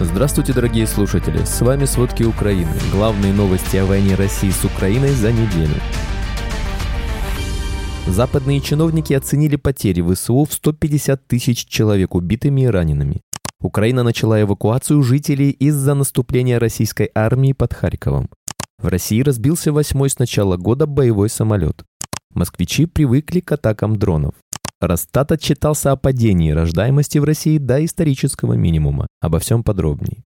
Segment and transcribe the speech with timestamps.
[0.00, 1.44] Здравствуйте, дорогие слушатели!
[1.44, 2.70] С вами «Сводки Украины».
[2.92, 5.74] Главные новости о войне России с Украиной за неделю.
[8.06, 13.22] Западные чиновники оценили потери ВСУ в 150 тысяч человек убитыми и ранеными.
[13.60, 18.30] Украина начала эвакуацию жителей из-за наступления российской армии под Харьковом.
[18.78, 21.82] В России разбился восьмой с начала года боевой самолет.
[22.34, 24.34] Москвичи привыкли к атакам дронов.
[24.80, 29.08] Росстат отчитался о падении рождаемости в России до исторического минимума.
[29.20, 30.22] Обо всем подробней.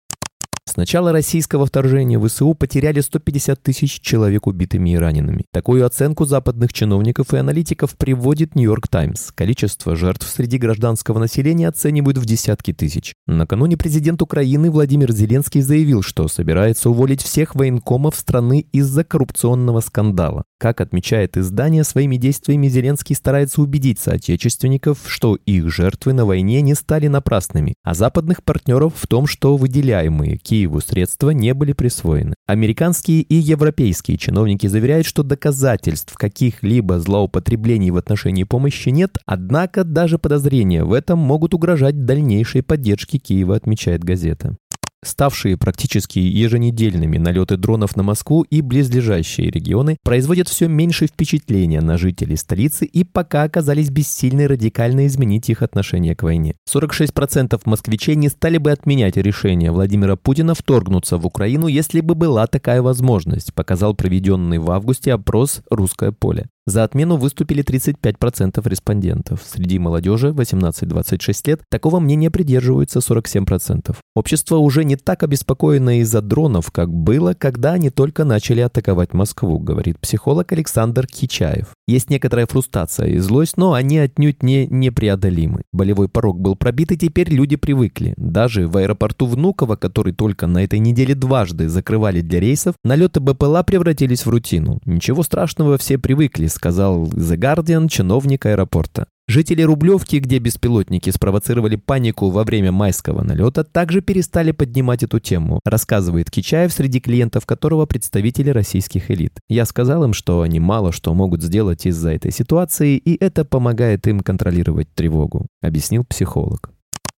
[0.65, 5.45] С начала российского вторжения в ВСУ потеряли 150 тысяч человек убитыми и ранеными.
[5.53, 9.33] Такую оценку западных чиновников и аналитиков приводит Нью-Йорк Таймс.
[9.33, 13.15] Количество жертв среди гражданского населения оценивают в десятки тысяч.
[13.27, 20.45] Накануне президент Украины Владимир Зеленский заявил, что собирается уволить всех военкомов страны из-за коррупционного скандала.
[20.63, 26.75] Как отмечает издание, своими действиями Зеленский старается убедить соотечественников, что их жертвы на войне не
[26.75, 32.35] стали напрасными, а западных партнеров в том, что выделяемые Киев Киеву средства не были присвоены.
[32.47, 40.21] Американские и европейские чиновники заверяют, что доказательств каких-либо злоупотреблений в отношении помощи нет, однако даже
[40.21, 44.57] подозрения в этом могут угрожать дальнейшей поддержке Киева, отмечает газета.
[45.05, 51.99] Ставшие практически еженедельными налеты дронов на Москву и близлежащие регионы производят все меньше впечатления на
[51.99, 56.55] жителей столицы и пока оказались бессильны радикально изменить их отношение к войне.
[56.73, 62.47] 46% москвичей не стали бы отменять решение Владимира Путина вторгнуться в Украину, если бы была
[62.47, 66.47] такая возможность, показал проведенный в августе опрос «Русское поле».
[66.65, 69.43] За отмену выступили 35% респондентов.
[69.45, 73.97] Среди молодежи 18-26 лет такого мнения придерживаются 47%.
[74.15, 79.59] Общество уже не так обеспокоено из-за дронов, как было, когда они только начали атаковать Москву,
[79.59, 81.75] говорит психолог Александр Кичаев.
[81.89, 85.63] Есть некоторая фрустрация и злость, но они отнюдь не непреодолимы.
[85.73, 88.15] Болевой порог был пробит, и теперь люди привыкли.
[88.17, 93.65] Даже в аэропорту Внуково, который только на этой неделе дважды закрывали для рейсов, налеты БПЛА
[93.65, 94.81] превратились в рутину.
[94.85, 99.07] Ничего страшного, все привыкли, сказал The Guardian чиновник аэропорта.
[99.29, 105.61] Жители Рублевки, где беспилотники спровоцировали панику во время майского налета, также перестали поднимать эту тему,
[105.65, 109.39] рассказывает Кичаев, среди клиентов которого представители российских элит.
[109.49, 114.07] Я сказал им, что они мало что могут сделать из-за этой ситуации, и это помогает
[114.07, 116.71] им контролировать тревогу, объяснил психолог.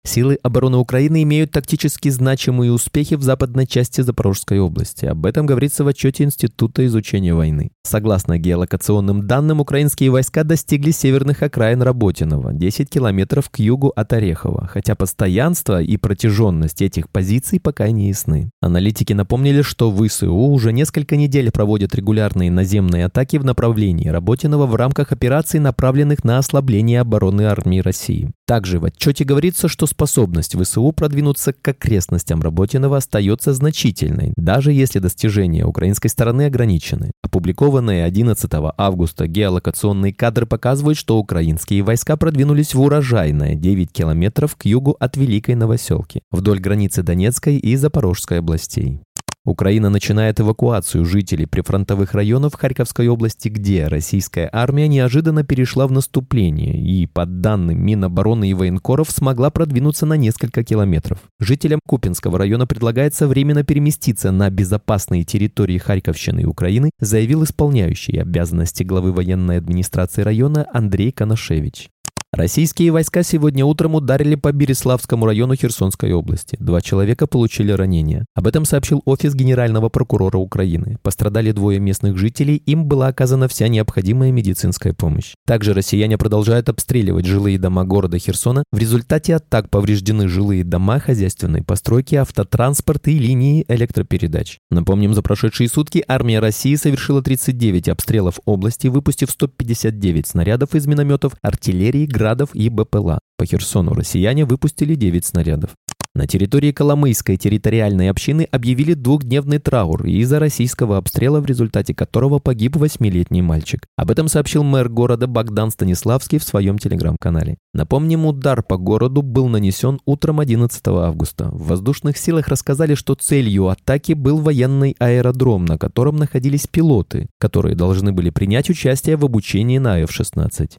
[0.05, 5.05] Силы обороны Украины имеют тактически значимые успехи в западной части Запорожской области.
[5.05, 7.71] Об этом говорится в отчете Института изучения войны.
[7.85, 14.67] Согласно геолокационным данным, украинские войска достигли северных окраин Работиного, 10 километров к югу от Орехова,
[14.67, 18.51] хотя постоянство и протяженность этих позиций пока не ясны.
[18.61, 24.75] Аналитики напомнили, что ВСУ уже несколько недель проводят регулярные наземные атаки в направлении Работиного в
[24.75, 28.33] рамках операций, направленных на ослабление обороны армии России.
[28.53, 34.99] Также в отчете говорится, что способность ВСУ продвинуться к окрестностям Работиного остается значительной, даже если
[34.99, 37.13] достижения украинской стороны ограничены.
[37.23, 44.67] Опубликованные 11 августа геолокационные кадры показывают, что украинские войска продвинулись в урожайное 9 километров к
[44.67, 49.01] югу от Великой Новоселки, вдоль границы Донецкой и Запорожской областей.
[49.45, 56.81] Украина начинает эвакуацию жителей прифронтовых районов Харьковской области, где российская армия неожиданно перешла в наступление
[56.81, 61.19] и, по данным Минобороны и военкоров, смогла продвинуться на несколько километров.
[61.41, 68.85] Жителям Купинского района предлагается временно переместиться на безопасные территории Харьковщины и Украины, заявил исполняющий обязанности
[68.85, 71.92] главы военной администрации района Андрей Канашевич.
[72.35, 76.57] Российские войска сегодня утром ударили по Береславскому району Херсонской области.
[76.59, 78.25] Два человека получили ранения.
[78.35, 80.97] Об этом сообщил офис генерального прокурора Украины.
[81.03, 85.35] Пострадали двое местных жителей, им была оказана вся необходимая медицинская помощь.
[85.47, 88.65] Также россияне продолжают обстреливать жилые дома города Херсона.
[88.73, 94.57] В результате атак повреждены жилые дома, хозяйственные постройки, автотранспорт и линии электропередач.
[94.71, 101.35] Напомним, за прошедшие сутки армия России совершила 39 обстрелов области, выпустив 159 снарядов из минометов,
[101.43, 103.19] артиллерии, градов и БПЛА.
[103.37, 105.71] По Херсону россияне выпустили 9 снарядов.
[106.15, 112.77] На территории Коломейской территориальной общины объявили двухдневный траур из-за российского обстрела, в результате которого погиб
[112.77, 113.87] восьмилетний мальчик.
[113.97, 117.57] Об этом сообщил мэр города Богдан Станиславский в своем телеграм-канале.
[117.75, 121.49] Напомним, удар по городу был нанесен утром 11 августа.
[121.51, 127.75] В воздушных силах рассказали, что целью атаки был военный аэродром, на котором находились пилоты, которые
[127.75, 130.73] должны были принять участие в обучении на F-16.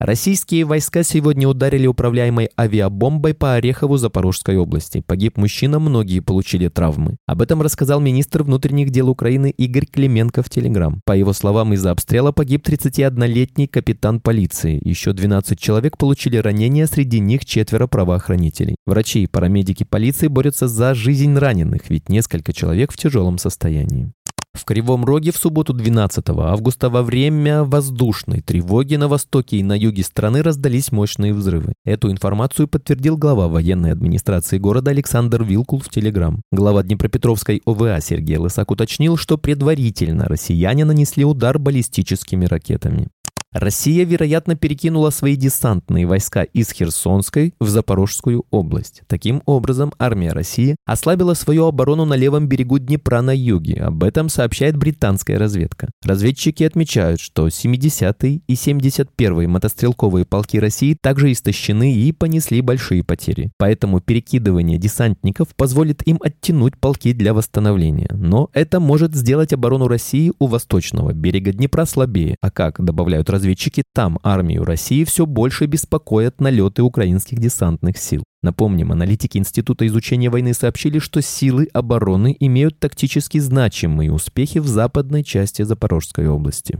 [0.00, 5.04] Российские войска сегодня ударили управляемой авиабомбой по Орехову Запорожской области.
[5.06, 7.18] Погиб мужчина, многие получили травмы.
[7.26, 11.02] Об этом рассказал министр внутренних дел Украины Игорь Клименко в Телеграм.
[11.04, 14.80] По его словам, из-за обстрела погиб 31-летний капитан полиции.
[14.82, 18.76] Еще 12 человек получили ранения, среди них четверо правоохранителей.
[18.86, 24.12] Врачи и парамедики полиции борются за жизнь раненых, ведь несколько человек в тяжелом состоянии.
[24.52, 29.78] В Кривом Роге в субботу 12 августа во время воздушной тревоги на востоке и на
[29.78, 31.74] юге страны раздались мощные взрывы.
[31.84, 36.42] Эту информацию подтвердил глава военной администрации города Александр Вилкул в Телеграм.
[36.50, 43.08] Глава Днепропетровской ОВА Сергей Лысак уточнил, что предварительно россияне нанесли удар баллистическими ракетами.
[43.52, 49.02] Россия, вероятно, перекинула свои десантные войска из Херсонской в Запорожскую область.
[49.08, 53.82] Таким образом, армия России ослабила свою оборону на левом берегу Днепра на юге.
[53.82, 55.90] Об этом сообщает британская разведка.
[56.04, 63.50] Разведчики отмечают, что 70-й и 71-й мотострелковые полки России также истощены и понесли большие потери.
[63.58, 68.10] Поэтому перекидывание десантников позволит им оттянуть полки для восстановления.
[68.12, 72.36] Но это может сделать оборону России у восточного берега Днепра слабее.
[72.40, 78.22] А как добавляют разведчики, разведчики там армию России все больше беспокоят налеты украинских десантных сил.
[78.42, 85.24] Напомним, аналитики Института изучения войны сообщили, что силы обороны имеют тактически значимые успехи в западной
[85.24, 86.78] части Запорожской области.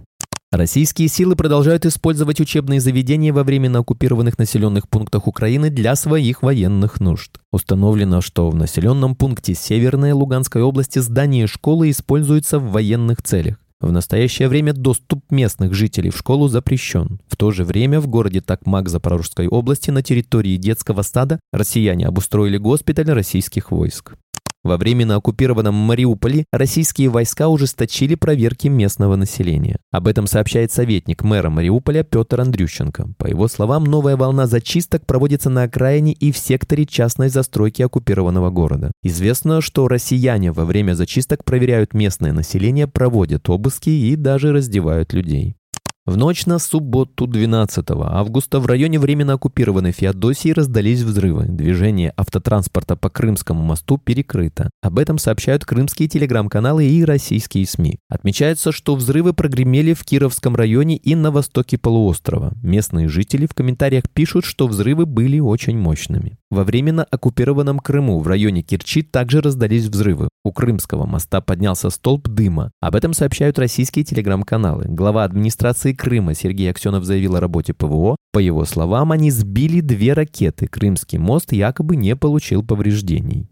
[0.52, 7.00] Российские силы продолжают использовать учебные заведения во временно оккупированных населенных пунктах Украины для своих военных
[7.00, 7.38] нужд.
[7.52, 13.58] Установлено, что в населенном пункте Северной Луганской области здание школы используется в военных целях.
[13.80, 17.18] В настоящее время доступ местных жителей в школу запрещен.
[17.28, 22.58] В то же время в городе Такмак Запорожской области на территории детского сада россияне обустроили
[22.58, 24.16] госпиталь российских войск.
[24.62, 29.78] Во временно оккупированном Мариуполе российские войска ужесточили проверки местного населения.
[29.90, 33.14] Об этом сообщает советник мэра Мариуполя Петр Андрющенко.
[33.16, 38.50] По его словам, новая волна зачисток проводится на окраине и в секторе частной застройки оккупированного
[38.50, 38.92] города.
[39.02, 45.56] Известно, что россияне во время зачисток проверяют местное население, проводят обыски и даже раздевают людей.
[46.10, 51.44] В ночь на субботу 12 августа в районе временно оккупированной Феодосии раздались взрывы.
[51.44, 54.70] Движение автотранспорта по Крымскому мосту перекрыто.
[54.82, 57.98] Об этом сообщают крымские телеграм-каналы и российские СМИ.
[58.08, 62.54] Отмечается, что взрывы прогремели в Кировском районе и на востоке полуострова.
[62.60, 66.39] Местные жители в комментариях пишут, что взрывы были очень мощными.
[66.50, 70.28] Во временно оккупированном Крыму в районе Керчи также раздались взрывы.
[70.44, 72.72] У Крымского моста поднялся столб дыма.
[72.80, 74.86] Об этом сообщают российские телеграм-каналы.
[74.88, 78.16] Глава администрации Крыма Сергей Аксенов заявил о работе ПВО.
[78.32, 80.66] По его словам, они сбили две ракеты.
[80.66, 83.48] Крымский мост якобы не получил повреждений.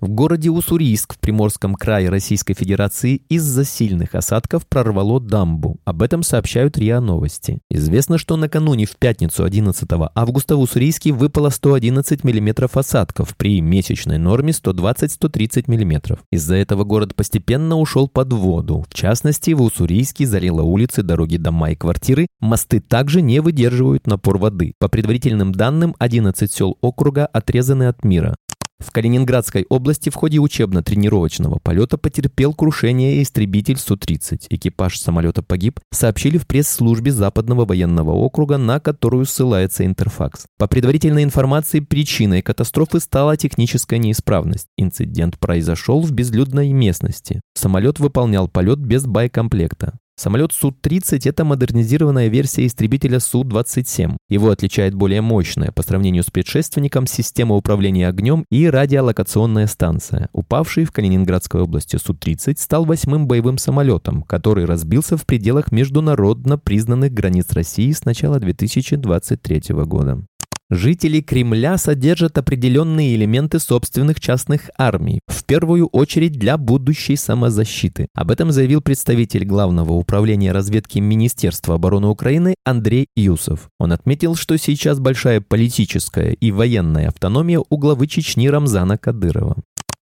[0.00, 5.76] В городе Уссурийск в Приморском крае Российской Федерации из-за сильных осадков прорвало дамбу.
[5.84, 7.58] Об этом сообщают РИА Новости.
[7.70, 14.16] Известно, что накануне в пятницу 11 августа в Уссурийске выпало 111 мм осадков при месячной
[14.16, 16.18] норме 120-130 мм.
[16.32, 18.86] Из-за этого город постепенно ушел под воду.
[18.88, 22.28] В частности, в Уссурийске залило улицы, дороги, дома и квартиры.
[22.40, 24.72] Мосты также не выдерживают напор воды.
[24.78, 28.34] По предварительным данным, 11 сел округа отрезаны от мира.
[28.80, 34.46] В Калининградской области в ходе учебно-тренировочного полета потерпел крушение истребитель Су-30.
[34.48, 40.46] Экипаж самолета погиб, сообщили в пресс-службе Западного военного округа, на которую ссылается Интерфакс.
[40.58, 44.66] По предварительной информации, причиной катастрофы стала техническая неисправность.
[44.76, 47.40] Инцидент произошел в безлюдной местности.
[47.54, 49.99] Самолет выполнял полет без боекомплекта.
[50.20, 54.18] Самолет Су-30– это модернизированная версия истребителя Су-27.
[54.28, 60.28] Его отличает более мощная по сравнению с предшественником система управления огнем и радиолокационная станция.
[60.34, 67.14] Упавший в Калининградской области Су-30 стал восьмым боевым самолетом, который разбился в пределах международно признанных
[67.14, 70.26] границ России с начала 2023 года.
[70.72, 78.06] Жители Кремля содержат определенные элементы собственных частных армий, в первую очередь для будущей самозащиты.
[78.14, 83.68] Об этом заявил представитель Главного управления разведки Министерства обороны Украины Андрей Юсов.
[83.80, 89.56] Он отметил, что сейчас большая политическая и военная автономия у главы Чечни Рамзана Кадырова.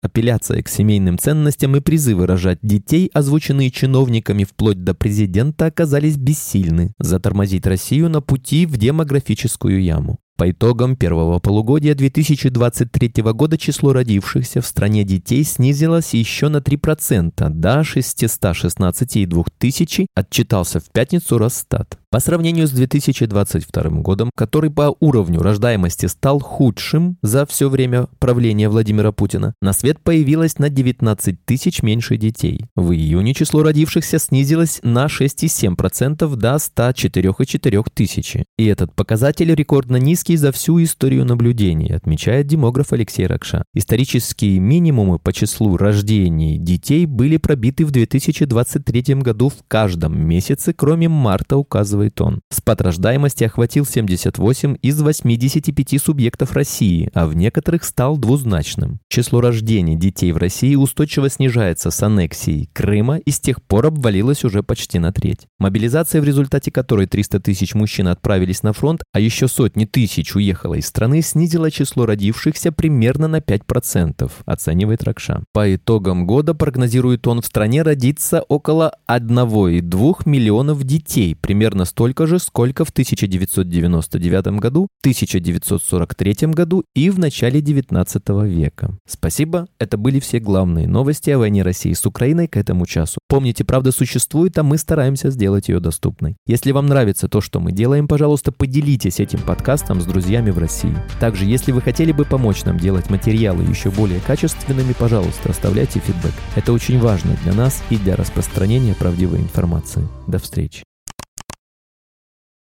[0.02, 6.94] Апелляция к семейным ценностям и призывы рожать детей, озвученные чиновниками вплоть до президента, оказались бессильны
[7.00, 10.18] затормозить Россию на пути в демографическую яму.
[10.38, 17.50] По итогам первого полугодия 2023 года число родившихся в стране детей снизилось еще на 3%
[17.50, 21.98] до 616,2 тысячи, отчитался в пятницу Росстат.
[22.16, 28.70] По сравнению с 2022 годом, который по уровню рождаемости стал худшим за все время правления
[28.70, 32.68] Владимира Путина, на свет появилось на 19 тысяч меньше детей.
[32.78, 38.46] В июне число родившихся снизилось на 6,7% до 104,4 тысячи.
[38.58, 43.66] И этот показатель рекордно низкий за всю историю наблюдений, отмечает демограф Алексей Ракша.
[43.74, 51.10] Исторические минимумы по числу рождений детей были пробиты в 2023 году в каждом месяце, кроме
[51.10, 51.58] марта,
[52.06, 52.42] указывает он.
[52.52, 59.00] Спад рождаемости охватил 78 из 85 субъектов России, а в некоторых стал двузначным.
[59.10, 64.44] Число рождений детей в России устойчиво снижается с аннексией Крыма и с тех пор обвалилось
[64.44, 65.48] уже почти на треть.
[65.60, 70.76] Мобилизация, в результате которой 300 тысяч мужчин отправились на фронт, а еще сотни тысяч уехало
[70.76, 75.44] из страны, снизила число родившихся примерно на 5%, оценивает Ракша.
[75.54, 82.40] По итогам года, прогнозирует он, в стране родится около 1,2 миллионов детей, примерно столько же,
[82.40, 88.98] сколько в 1999 году, 1943 году и в начале 19 века.
[89.08, 93.20] Спасибо, это были все главные новости о войне России с Украиной к этому часу.
[93.30, 96.36] Помните, правда существует, а мы стараемся сделать ее доступной.
[96.46, 100.98] Если вам нравится то, что мы делаем, пожалуйста, поделитесь этим подкастом с друзьями в России.
[101.22, 106.34] Также, если вы хотели бы помочь нам делать материалы еще более качественными, пожалуйста, оставляйте фидбэк.
[106.58, 110.06] Это очень важно для нас и для распространения правдивой информации.
[110.28, 110.84] До встречи.